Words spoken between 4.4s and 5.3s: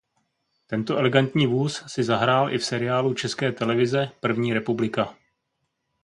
republika.